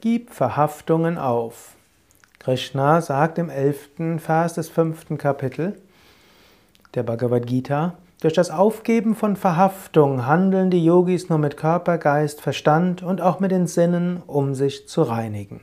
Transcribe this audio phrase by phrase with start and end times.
[0.00, 1.74] Gib Verhaftungen auf.
[2.38, 5.74] Krishna sagt im elften Vers des fünften Kapitel
[6.94, 12.40] der Bhagavad Gita, durch das Aufgeben von Verhaftung handeln die Yogis nur mit Körper, Geist,
[12.40, 15.62] Verstand und auch mit den Sinnen, um sich zu reinigen.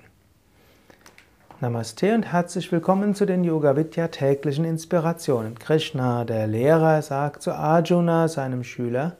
[1.61, 5.57] Namaste und herzlich willkommen zu den Yoga Vidya täglichen Inspirationen.
[5.57, 9.15] Krishna, der Lehrer, sagt zu Arjuna, seinem Schüler,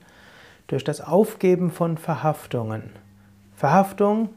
[0.66, 2.90] durch das Aufgeben von Verhaftungen.
[3.54, 4.28] Verhaftung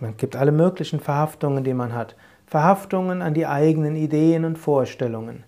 [0.00, 2.16] man gibt alle möglichen Verhaftungen, die man hat.
[2.46, 5.44] Verhaftungen an die eigenen Ideen und Vorstellungen.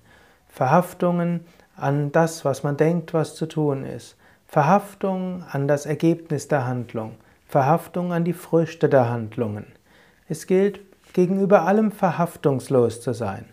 [0.48, 1.44] Verhaftungen
[1.76, 4.16] an das, was man denkt, was zu tun ist.
[4.46, 7.12] Verhaftung an das Ergebnis der Handlung.
[7.46, 9.66] Verhaftung an die Früchte der Handlungen.
[10.28, 10.80] Es gilt,
[11.12, 13.46] gegenüber allem verhaftungslos zu sein.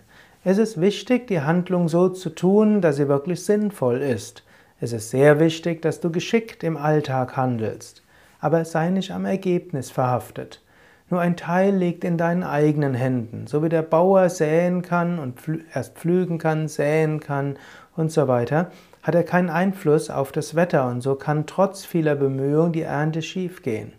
[0.43, 4.43] Es ist wichtig, die Handlung so zu tun, dass sie wirklich sinnvoll ist.
[4.79, 8.03] Es ist sehr wichtig, dass du geschickt im Alltag handelst.
[8.39, 10.61] Aber sei nicht am Ergebnis verhaftet.
[11.09, 13.45] Nur ein Teil liegt in deinen eigenen Händen.
[13.45, 15.39] So wie der Bauer säen kann und
[15.73, 17.57] erst pflügen kann, säen kann
[17.95, 18.71] und so weiter,
[19.03, 23.21] hat er keinen Einfluss auf das Wetter und so kann trotz vieler Bemühungen die Ernte
[23.21, 23.93] schiefgehen.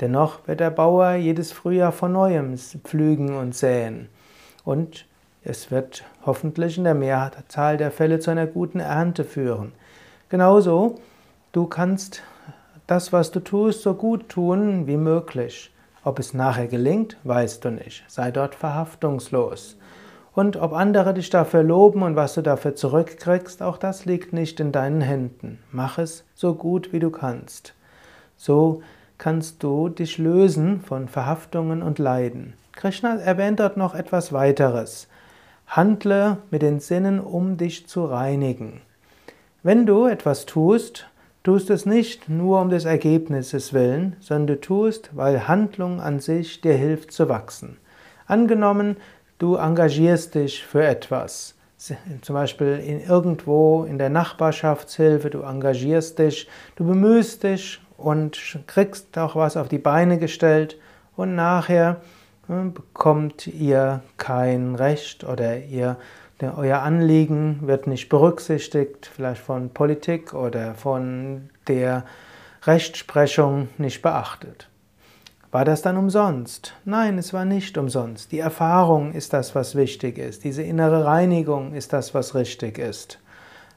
[0.00, 4.08] Dennoch wird der Bauer jedes Frühjahr von neuem pflügen und säen.
[4.64, 5.06] Und
[5.44, 9.72] es wird hoffentlich in der Mehrzahl der Fälle zu einer guten Ernte führen.
[10.28, 11.00] Genauso,
[11.52, 12.22] du kannst
[12.86, 15.72] das, was du tust, so gut tun wie möglich.
[16.04, 18.04] Ob es nachher gelingt, weißt du nicht.
[18.08, 19.76] Sei dort verhaftungslos.
[20.34, 24.60] Und ob andere dich dafür loben und was du dafür zurückkriegst, auch das liegt nicht
[24.60, 25.58] in deinen Händen.
[25.70, 27.74] Mach es so gut wie du kannst.
[28.36, 28.82] So
[29.18, 32.54] kannst du dich lösen von Verhaftungen und Leiden.
[32.72, 35.06] Krishna erwähnt dort noch etwas weiteres.
[35.68, 38.80] Handle mit den Sinnen, um dich zu reinigen.
[39.62, 41.06] Wenn du etwas tust,
[41.42, 46.60] tust es nicht nur um des Ergebnisses willen, sondern du tust, weil Handlung an sich
[46.60, 47.78] dir hilft zu wachsen.
[48.26, 48.96] Angenommen,
[49.38, 56.48] du engagierst dich für etwas, zum Beispiel in irgendwo in der Nachbarschaftshilfe, du engagierst dich,
[56.76, 60.78] du bemühst dich und kriegst auch was auf die Beine gestellt
[61.16, 62.00] und nachher
[62.46, 65.96] hm, bekommt ihr kein Recht oder ihr
[66.42, 72.04] euer Anliegen wird nicht berücksichtigt, vielleicht von Politik oder von der
[72.64, 74.68] Rechtsprechung nicht beachtet.
[75.50, 76.74] War das dann umsonst?
[76.84, 78.32] Nein, es war nicht umsonst.
[78.32, 80.44] Die Erfahrung ist das, was wichtig ist.
[80.44, 83.18] Diese innere Reinigung ist das, was richtig ist.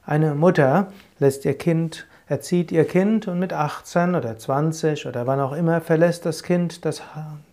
[0.04, 5.40] Eine Mutter lässt ihr Kind, erzieht ihr Kind und mit 18 oder 20 oder wann
[5.40, 7.02] auch immer verlässt das Kind das,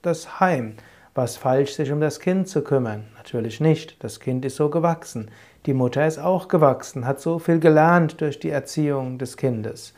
[0.01, 0.75] das Heim.
[1.15, 3.03] Was falsch, sich um das Kind zu kümmern?
[3.15, 4.03] Natürlich nicht.
[4.03, 5.29] Das Kind ist so gewachsen.
[5.67, 9.93] Die Mutter ist auch gewachsen, hat so viel gelernt durch die Erziehung des Kindes.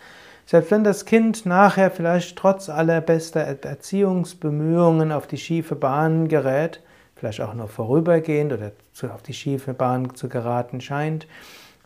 [0.46, 6.82] Selbst wenn das Kind nachher vielleicht trotz aller bester Erziehungsbemühungen auf die schiefe Bahn gerät,
[7.16, 8.72] vielleicht auch nur vorübergehend oder
[9.14, 11.28] auf die schiefe Bahn zu geraten scheint,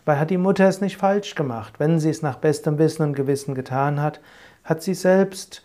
[0.04, 1.74] weil hat die Mutter es nicht falsch gemacht.
[1.78, 4.20] Wenn sie es nach bestem Wissen und Gewissen getan hat,
[4.64, 5.62] hat sie selbst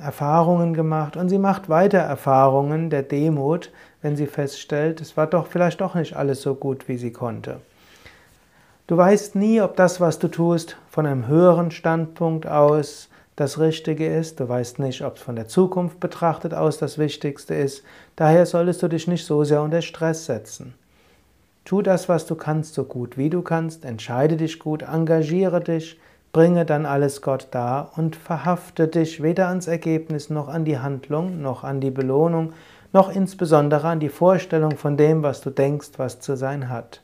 [0.00, 3.70] Erfahrungen gemacht und sie macht weiter Erfahrungen der Demut,
[4.02, 7.60] wenn sie feststellt, es war doch vielleicht doch nicht alles so gut, wie sie konnte.
[8.86, 14.06] Du weißt nie, ob das, was du tust, von einem höheren Standpunkt aus das Richtige
[14.06, 14.40] ist.
[14.40, 17.82] Du weißt nicht, ob es von der Zukunft betrachtet aus das Wichtigste ist.
[18.16, 20.74] Daher solltest du dich nicht so sehr unter Stress setzen.
[21.64, 23.86] Tu das, was du kannst, so gut wie du kannst.
[23.86, 25.98] Entscheide dich gut, engagiere dich,
[26.34, 31.40] Bringe dann alles Gott dar und verhafte dich weder ans Ergebnis noch an die Handlung,
[31.40, 32.54] noch an die Belohnung,
[32.92, 37.02] noch insbesondere an die Vorstellung von dem, was du denkst, was zu sein hat.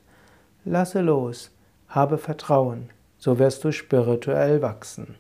[0.65, 1.53] Lasse los,
[1.89, 5.15] habe Vertrauen, so wirst du spirituell wachsen.